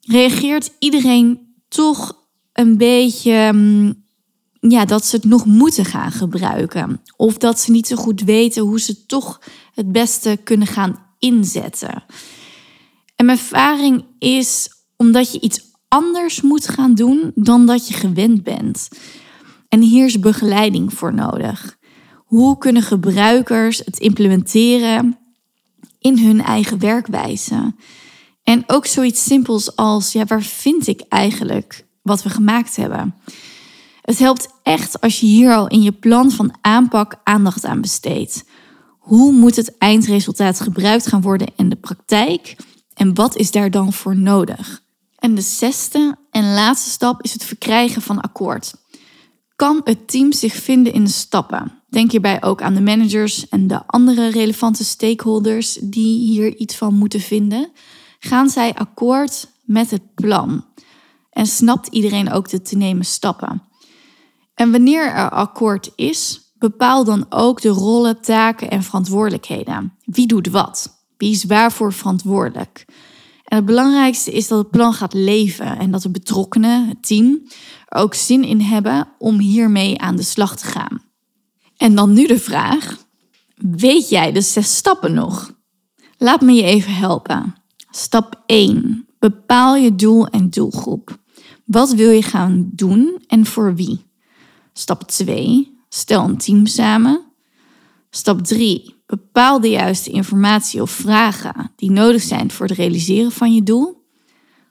Reageert 0.00 0.70
iedereen 0.78 1.54
toch 1.68 2.18
een 2.52 2.76
beetje 2.76 3.52
mm, 3.52 4.04
ja, 4.60 4.84
dat 4.84 5.04
ze 5.04 5.16
het 5.16 5.24
nog 5.24 5.46
moeten 5.46 5.84
gaan 5.84 6.12
gebruiken. 6.12 7.00
Of 7.16 7.38
dat 7.38 7.60
ze 7.60 7.70
niet 7.70 7.86
zo 7.86 7.96
goed 7.96 8.20
weten 8.20 8.62
hoe 8.62 8.80
ze 8.80 9.06
toch 9.06 9.40
het 9.74 9.92
beste 9.92 10.38
kunnen 10.44 10.66
gaan 10.66 11.06
inzetten. 11.18 12.04
En 13.16 13.26
mijn 13.26 13.38
ervaring 13.38 14.04
is 14.18 14.68
omdat 14.96 15.32
je 15.32 15.40
iets 15.40 15.60
anders 15.88 16.40
moet 16.40 16.68
gaan 16.68 16.94
doen 16.94 17.32
dan 17.34 17.66
dat 17.66 17.88
je 17.88 17.94
gewend 17.94 18.42
bent. 18.42 18.88
En 19.68 19.80
hier 19.80 20.04
is 20.04 20.18
begeleiding 20.18 20.94
voor 20.94 21.14
nodig. 21.14 21.78
Hoe 22.14 22.58
kunnen 22.58 22.82
gebruikers 22.82 23.78
het 23.78 23.98
implementeren 23.98 25.18
in 25.98 26.18
hun 26.18 26.42
eigen 26.42 26.78
werkwijze? 26.78 27.74
En 28.50 28.64
ook 28.66 28.86
zoiets 28.86 29.24
simpels 29.24 29.76
als, 29.76 30.12
ja, 30.12 30.24
waar 30.24 30.42
vind 30.42 30.86
ik 30.86 31.00
eigenlijk 31.08 31.86
wat 32.02 32.22
we 32.22 32.30
gemaakt 32.30 32.76
hebben? 32.76 33.14
Het 34.02 34.18
helpt 34.18 34.48
echt 34.62 35.00
als 35.00 35.20
je 35.20 35.26
hier 35.26 35.54
al 35.54 35.68
in 35.68 35.82
je 35.82 35.92
plan 35.92 36.30
van 36.30 36.54
aanpak 36.60 37.20
aandacht 37.22 37.64
aan 37.64 37.80
besteedt. 37.80 38.44
Hoe 38.98 39.32
moet 39.32 39.56
het 39.56 39.78
eindresultaat 39.78 40.60
gebruikt 40.60 41.06
gaan 41.06 41.20
worden 41.20 41.48
in 41.56 41.68
de 41.68 41.76
praktijk 41.76 42.56
en 42.94 43.14
wat 43.14 43.36
is 43.36 43.50
daar 43.50 43.70
dan 43.70 43.92
voor 43.92 44.16
nodig? 44.16 44.82
En 45.18 45.34
de 45.34 45.40
zesde 45.40 46.16
en 46.30 46.54
laatste 46.54 46.90
stap 46.90 47.22
is 47.22 47.32
het 47.32 47.44
verkrijgen 47.44 48.02
van 48.02 48.20
akkoord. 48.20 48.74
Kan 49.56 49.80
het 49.84 50.08
team 50.08 50.32
zich 50.32 50.54
vinden 50.54 50.92
in 50.92 51.04
de 51.04 51.10
stappen? 51.10 51.72
Denk 51.88 52.10
hierbij 52.10 52.42
ook 52.42 52.62
aan 52.62 52.74
de 52.74 52.80
managers 52.80 53.48
en 53.48 53.66
de 53.66 53.86
andere 53.86 54.30
relevante 54.30 54.84
stakeholders 54.84 55.78
die 55.82 56.18
hier 56.18 56.56
iets 56.56 56.76
van 56.76 56.94
moeten 56.94 57.20
vinden. 57.20 57.70
Gaan 58.22 58.48
zij 58.48 58.74
akkoord 58.74 59.48
met 59.64 59.90
het 59.90 60.14
plan? 60.14 60.64
En 61.30 61.46
snapt 61.46 61.86
iedereen 61.86 62.32
ook 62.32 62.48
de 62.48 62.62
te 62.62 62.76
nemen 62.76 63.04
stappen? 63.04 63.62
En 64.54 64.70
wanneer 64.70 65.12
er 65.12 65.30
akkoord 65.30 65.92
is, 65.96 66.40
bepaal 66.58 67.04
dan 67.04 67.26
ook 67.28 67.60
de 67.60 67.68
rollen, 67.68 68.20
taken 68.20 68.70
en 68.70 68.82
verantwoordelijkheden. 68.82 69.96
Wie 70.04 70.26
doet 70.26 70.48
wat? 70.48 71.04
Wie 71.16 71.30
is 71.30 71.44
waarvoor 71.44 71.92
verantwoordelijk? 71.92 72.84
En 73.44 73.56
het 73.56 73.64
belangrijkste 73.64 74.32
is 74.32 74.48
dat 74.48 74.58
het 74.58 74.70
plan 74.70 74.92
gaat 74.92 75.12
leven 75.12 75.78
en 75.78 75.90
dat 75.90 76.02
de 76.02 76.10
betrokkenen, 76.10 76.88
het 76.88 77.02
team, 77.02 77.42
er 77.86 78.00
ook 78.00 78.14
zin 78.14 78.44
in 78.44 78.60
hebben 78.60 79.08
om 79.18 79.38
hiermee 79.38 80.00
aan 80.00 80.16
de 80.16 80.22
slag 80.22 80.56
te 80.56 80.66
gaan. 80.66 81.02
En 81.76 81.94
dan 81.94 82.12
nu 82.12 82.26
de 82.26 82.38
vraag: 82.38 82.96
weet 83.54 84.08
jij 84.08 84.32
de 84.32 84.40
zes 84.40 84.76
stappen 84.76 85.14
nog? 85.14 85.52
Laat 86.18 86.40
me 86.40 86.52
je 86.52 86.62
even 86.62 86.94
helpen. 86.94 87.59
Stap 87.90 88.42
1. 88.46 89.06
Bepaal 89.18 89.76
je 89.76 89.94
doel 89.94 90.26
en 90.26 90.50
doelgroep. 90.50 91.18
Wat 91.64 91.92
wil 91.92 92.10
je 92.10 92.22
gaan 92.22 92.70
doen 92.72 93.22
en 93.26 93.46
voor 93.46 93.74
wie? 93.74 94.04
Stap 94.72 95.02
2. 95.02 95.78
Stel 95.88 96.24
een 96.24 96.36
team 96.36 96.66
samen. 96.66 97.20
Stap 98.10 98.44
3. 98.44 98.94
Bepaal 99.06 99.60
de 99.60 99.68
juiste 99.68 100.10
informatie 100.10 100.82
of 100.82 100.90
vragen 100.90 101.72
die 101.76 101.90
nodig 101.90 102.22
zijn 102.22 102.50
voor 102.50 102.66
het 102.66 102.76
realiseren 102.76 103.32
van 103.32 103.54
je 103.54 103.62
doel. 103.62 104.04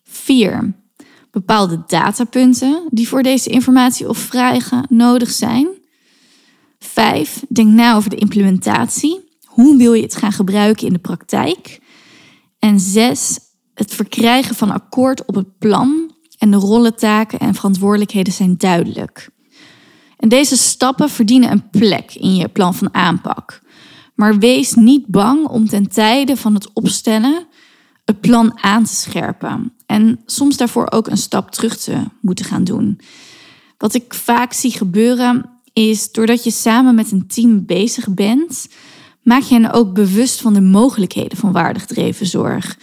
4. 0.04 0.74
Bepaal 1.32 1.68
de 1.68 1.84
datapunten 1.88 2.88
die 2.90 3.08
voor 3.08 3.24
deze 3.24 3.50
informatie 3.50 4.10
of 4.10 4.18
vragen 4.18 4.86
nodig 4.90 5.30
zijn. 5.30 5.68
5. 6.80 7.44
Denk 7.50 7.74
na 7.74 7.96
over 7.96 8.10
de 8.10 8.16
implementatie. 8.16 9.20
Hoe 9.46 9.78
wil 9.78 9.94
je 9.94 10.02
het 10.02 10.16
gaan 10.16 10.32
gebruiken 10.32 10.88
in 10.88 10.94
de 10.94 11.00
praktijk? 11.00 11.80
En 12.60 12.80
6. 12.80 13.40
Het 13.74 13.94
verkrijgen 13.94 14.56
van 14.56 14.72
akkoord 14.72 15.26
op 15.26 15.36
het 15.36 15.58
plan 15.58 16.14
en 16.38 16.52
de 16.52 16.58
rollen, 16.58 16.96
taken 16.96 17.40
en 17.40 17.56
verantwoordelijkheden 17.56 18.34
zijn 18.34 18.58
duidelijk. 18.58 19.30
En 20.18 20.30
deze 20.30 20.58
stappen 20.58 21.10
verdienen 21.10 21.52
een 21.52 21.70
plek 21.70 22.14
in 22.14 22.36
je 22.36 22.48
plan 22.48 22.74
van 22.74 22.94
aanpak. 22.94 23.62
Maar 24.16 24.38
wees 24.38 24.74
niet 24.74 25.08
bang 25.08 25.48
om 25.48 25.68
ten 25.68 25.88
tijde 25.88 26.38
van 26.38 26.54
het 26.54 26.74
opstellen 26.74 27.48
het 28.10 28.22
plan 28.22 28.60
aan 28.62 28.84
te 28.84 28.96
scherpen. 28.96 29.74
En 29.86 30.22
soms 30.26 30.58
daarvoor 30.58 30.92
ook 30.92 31.08
een 31.08 31.18
stap 31.18 31.52
terug 31.52 31.78
te 31.78 32.04
moeten 32.22 32.46
gaan 32.46 32.64
doen. 32.64 33.00
Wat 33.78 33.94
ik 33.94 34.14
vaak 34.14 34.54
zie 34.54 34.72
gebeuren 34.72 35.50
is 35.74 36.12
doordat 36.12 36.44
je 36.44 36.52
samen 36.52 36.96
met 36.96 37.12
een 37.12 37.28
team 37.28 37.66
bezig 37.66 38.14
bent, 38.14 38.68
maak 39.22 39.42
je 39.42 39.54
hen 39.54 39.72
ook 39.72 39.94
bewust 39.94 40.42
van 40.42 40.54
de 40.54 40.62
mogelijkheden 40.62 41.38
van 41.38 41.52
waardig 41.52 41.82
gedreven 41.82 42.26
zorg. 42.26 42.78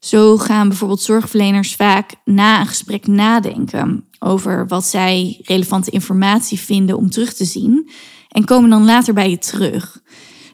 Zo 0.00 0.36
gaan 0.36 0.68
bijvoorbeeld 0.68 1.00
zorgverleners 1.00 1.74
vaak 1.74 2.14
na 2.24 2.60
een 2.60 2.66
gesprek 2.66 3.06
nadenken 3.06 4.04
over 4.18 4.66
wat 4.66 4.84
zij 4.84 5.40
relevante 5.42 5.90
informatie 5.90 6.58
vinden 6.58 6.96
om 6.96 7.10
terug 7.10 7.32
te 7.32 7.44
zien 7.44 7.90
en 8.28 8.44
komen 8.44 8.70
dan 8.70 8.84
later 8.84 9.14
bij 9.14 9.30
je 9.30 9.38
terug. 9.38 10.02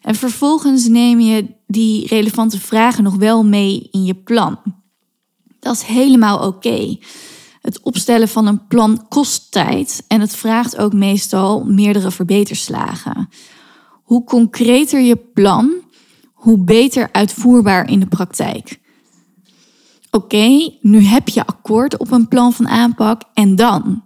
En 0.02 0.14
vervolgens 0.14 0.88
neem 0.88 1.20
je 1.20 1.46
die 1.66 2.06
relevante 2.06 2.60
vragen 2.60 3.02
nog 3.02 3.14
wel 3.14 3.44
mee 3.44 3.88
in 3.90 4.04
je 4.04 4.14
plan. 4.14 4.58
Dat 5.60 5.74
is 5.74 5.82
helemaal 5.82 6.46
oké. 6.46 6.96
Het 7.60 7.80
opstellen 7.82 8.28
van 8.28 8.46
een 8.46 8.66
plan 8.66 9.08
kost 9.08 9.52
tijd 9.52 10.04
en 10.08 10.20
het 10.20 10.36
vraagt 10.36 10.76
ook 10.76 10.92
meestal 10.92 11.64
meerdere 11.64 12.10
verbeterslagen. 12.10 13.28
Hoe 14.10 14.24
concreter 14.24 15.00
je 15.00 15.16
plan, 15.16 15.72
hoe 16.32 16.58
beter 16.58 17.08
uitvoerbaar 17.12 17.90
in 17.90 18.00
de 18.00 18.06
praktijk. 18.06 18.80
Oké, 20.10 20.70
nu 20.80 21.00
heb 21.00 21.28
je 21.28 21.46
akkoord 21.46 21.98
op 21.98 22.10
een 22.10 22.28
plan 22.28 22.52
van 22.52 22.68
aanpak 22.68 23.22
en 23.34 23.56
dan? 23.56 24.02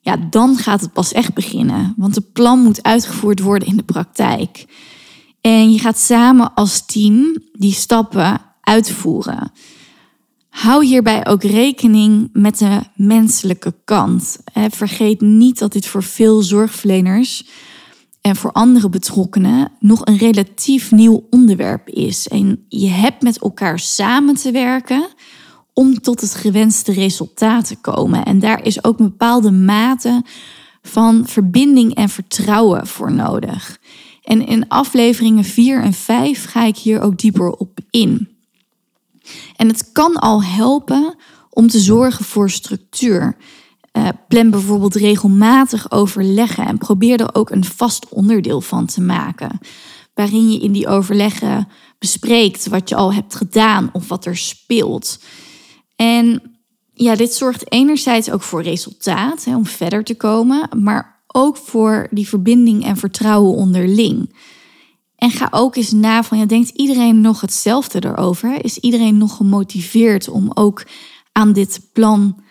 Ja, 0.00 0.16
dan 0.30 0.56
gaat 0.56 0.80
het 0.80 0.92
pas 0.92 1.12
echt 1.12 1.34
beginnen, 1.34 1.94
want 1.96 2.14
het 2.14 2.32
plan 2.32 2.58
moet 2.58 2.82
uitgevoerd 2.82 3.40
worden 3.40 3.68
in 3.68 3.76
de 3.76 3.82
praktijk. 3.82 4.66
En 5.40 5.72
je 5.72 5.78
gaat 5.78 5.98
samen 5.98 6.54
als 6.54 6.86
team 6.86 7.36
die 7.52 7.72
stappen 7.72 8.40
uitvoeren. 8.60 9.52
Hou 10.48 10.84
hierbij 10.84 11.26
ook 11.26 11.42
rekening 11.42 12.28
met 12.32 12.58
de 12.58 12.80
menselijke 12.94 13.74
kant. 13.84 14.38
Vergeet 14.70 15.20
niet 15.20 15.58
dat 15.58 15.72
dit 15.72 15.86
voor 15.86 16.02
veel 16.02 16.42
zorgverleners 16.42 17.44
en 18.22 18.36
voor 18.36 18.52
andere 18.52 18.88
betrokkenen 18.88 19.72
nog 19.78 20.06
een 20.06 20.16
relatief 20.16 20.90
nieuw 20.90 21.26
onderwerp 21.30 21.88
is. 21.88 22.28
En 22.28 22.64
je 22.68 22.88
hebt 22.88 23.22
met 23.22 23.38
elkaar 23.38 23.78
samen 23.78 24.34
te 24.34 24.50
werken 24.50 25.08
om 25.72 26.00
tot 26.00 26.20
het 26.20 26.34
gewenste 26.34 26.92
resultaat 26.92 27.66
te 27.66 27.76
komen. 27.76 28.24
En 28.24 28.38
daar 28.38 28.64
is 28.64 28.84
ook 28.84 28.98
een 28.98 29.08
bepaalde 29.08 29.50
mate 29.50 30.22
van 30.82 31.26
verbinding 31.26 31.94
en 31.94 32.08
vertrouwen 32.08 32.86
voor 32.86 33.12
nodig. 33.12 33.78
En 34.22 34.46
in 34.46 34.68
afleveringen 34.68 35.44
4 35.44 35.82
en 35.82 35.92
5 35.92 36.44
ga 36.44 36.64
ik 36.64 36.76
hier 36.76 37.00
ook 37.00 37.18
dieper 37.18 37.50
op 37.50 37.78
in. 37.90 38.28
En 39.56 39.68
het 39.68 39.92
kan 39.92 40.16
al 40.16 40.44
helpen 40.44 41.14
om 41.50 41.68
te 41.68 41.78
zorgen 41.78 42.24
voor 42.24 42.50
structuur. 42.50 43.36
Uh, 43.92 44.08
plan 44.28 44.50
bijvoorbeeld 44.50 44.94
regelmatig 44.94 45.90
overleggen 45.90 46.66
en 46.66 46.78
probeer 46.78 47.20
er 47.20 47.34
ook 47.34 47.50
een 47.50 47.64
vast 47.64 48.08
onderdeel 48.08 48.60
van 48.60 48.86
te 48.86 49.00
maken. 49.00 49.58
Waarin 50.14 50.52
je 50.52 50.60
in 50.60 50.72
die 50.72 50.88
overleggen 50.88 51.68
bespreekt 51.98 52.68
wat 52.68 52.88
je 52.88 52.94
al 52.94 53.14
hebt 53.14 53.34
gedaan 53.34 53.90
of 53.92 54.08
wat 54.08 54.24
er 54.24 54.36
speelt. 54.36 55.18
En 55.96 56.42
ja, 56.92 57.16
dit 57.16 57.34
zorgt 57.34 57.72
enerzijds 57.72 58.30
ook 58.30 58.42
voor 58.42 58.62
resultaat, 58.62 59.44
hè, 59.44 59.56
om 59.56 59.66
verder 59.66 60.04
te 60.04 60.14
komen, 60.14 60.68
maar 60.82 61.24
ook 61.26 61.56
voor 61.56 62.08
die 62.10 62.28
verbinding 62.28 62.84
en 62.84 62.96
vertrouwen 62.96 63.54
onderling. 63.54 64.34
En 65.16 65.30
ga 65.30 65.48
ook 65.50 65.76
eens 65.76 65.92
na 65.92 66.22
van, 66.22 66.38
ja, 66.38 66.44
denkt 66.46 66.68
iedereen 66.68 67.20
nog 67.20 67.40
hetzelfde 67.40 68.04
erover? 68.04 68.64
Is 68.64 68.78
iedereen 68.78 69.18
nog 69.18 69.36
gemotiveerd 69.36 70.28
om 70.28 70.50
ook 70.54 70.86
aan 71.32 71.52
dit 71.52 71.80
plan 71.92 72.42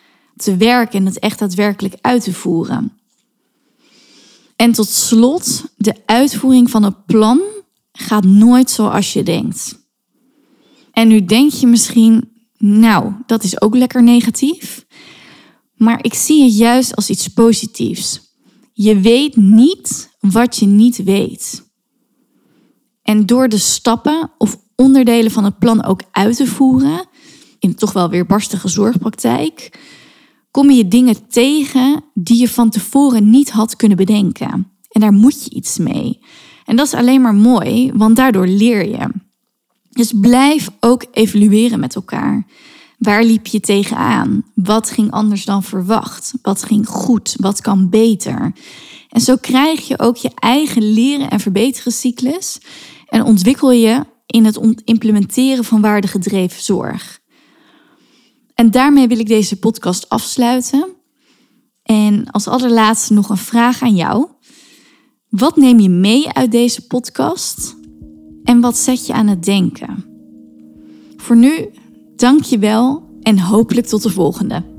te 0.41 0.57
werken 0.57 0.99
en 0.99 1.05
het 1.05 1.19
echt 1.19 1.39
daadwerkelijk 1.39 1.95
uit 2.01 2.23
te 2.23 2.33
voeren? 2.33 2.99
En 4.55 4.71
tot 4.71 4.87
slot, 4.87 5.65
de 5.77 5.95
uitvoering 6.05 6.69
van 6.69 6.83
het 6.83 7.05
plan 7.05 7.41
gaat 7.91 8.23
nooit 8.23 8.69
zoals 8.69 9.13
je 9.13 9.23
denkt. 9.23 9.79
En 10.91 11.07
nu 11.07 11.25
denk 11.25 11.51
je 11.51 11.67
misschien, 11.67 12.31
nou, 12.57 13.13
dat 13.25 13.43
is 13.43 13.61
ook 13.61 13.75
lekker 13.75 14.03
negatief. 14.03 14.85
Maar 15.75 16.03
ik 16.03 16.13
zie 16.13 16.43
het 16.43 16.57
juist 16.57 16.95
als 16.95 17.09
iets 17.09 17.27
positiefs. 17.27 18.21
Je 18.73 18.99
weet 18.99 19.35
niet 19.35 20.09
wat 20.19 20.57
je 20.57 20.65
niet 20.65 21.03
weet. 21.03 21.69
En 23.01 23.25
door 23.25 23.49
de 23.49 23.57
stappen 23.57 24.31
of 24.37 24.57
onderdelen 24.75 25.31
van 25.31 25.43
het 25.43 25.59
plan 25.59 25.83
ook 25.83 26.01
uit 26.11 26.35
te 26.35 26.47
voeren, 26.47 27.05
in 27.59 27.75
toch 27.75 27.93
wel 27.93 28.09
weer 28.09 28.25
barstige 28.25 28.67
zorgpraktijk, 28.67 29.79
kom 30.51 30.71
je 30.71 30.87
dingen 30.87 31.27
tegen 31.27 32.03
die 32.13 32.39
je 32.39 32.49
van 32.49 32.69
tevoren 32.69 33.29
niet 33.29 33.49
had 33.49 33.75
kunnen 33.75 33.97
bedenken. 33.97 34.71
En 34.89 35.01
daar 35.01 35.13
moet 35.13 35.43
je 35.43 35.49
iets 35.49 35.77
mee. 35.77 36.19
En 36.65 36.75
dat 36.75 36.85
is 36.85 36.93
alleen 36.93 37.21
maar 37.21 37.35
mooi, 37.35 37.91
want 37.93 38.15
daardoor 38.15 38.47
leer 38.47 38.87
je. 38.87 39.09
Dus 39.89 40.13
blijf 40.21 40.69
ook 40.79 41.05
evalueren 41.11 41.79
met 41.79 41.95
elkaar. 41.95 42.45
Waar 42.97 43.23
liep 43.23 43.47
je 43.47 43.59
tegenaan? 43.59 44.43
Wat 44.55 44.89
ging 44.89 45.11
anders 45.11 45.45
dan 45.45 45.63
verwacht? 45.63 46.33
Wat 46.41 46.63
ging 46.63 46.87
goed? 46.87 47.35
Wat 47.39 47.61
kan 47.61 47.89
beter? 47.89 48.53
En 49.09 49.21
zo 49.21 49.35
krijg 49.35 49.87
je 49.87 49.99
ook 49.99 50.17
je 50.17 50.31
eigen 50.35 50.93
leren 50.93 51.29
en 51.29 51.39
verbeteren 51.39 51.91
cyclus 51.91 52.59
en 53.07 53.23
ontwikkel 53.23 53.71
je 53.71 54.05
in 54.25 54.45
het 54.45 54.81
implementeren 54.83 55.63
van 55.63 55.81
waardegedreven 55.81 56.63
zorg. 56.63 57.20
En 58.53 58.71
daarmee 58.71 59.07
wil 59.07 59.19
ik 59.19 59.27
deze 59.27 59.59
podcast 59.59 60.09
afsluiten. 60.09 60.89
En 61.83 62.31
als 62.31 62.47
allerlaatste 62.47 63.13
nog 63.13 63.29
een 63.29 63.37
vraag 63.37 63.81
aan 63.81 63.95
jou. 63.95 64.27
Wat 65.29 65.55
neem 65.55 65.79
je 65.79 65.89
mee 65.89 66.33
uit 66.33 66.51
deze 66.51 66.87
podcast? 66.87 67.75
En 68.43 68.61
wat 68.61 68.77
zet 68.77 69.05
je 69.07 69.13
aan 69.13 69.27
het 69.27 69.43
denken? 69.43 70.05
Voor 71.17 71.35
nu, 71.35 71.69
dank 72.15 72.43
je 72.43 72.59
wel 72.59 73.09
en 73.21 73.39
hopelijk 73.39 73.87
tot 73.87 74.03
de 74.03 74.09
volgende. 74.09 74.70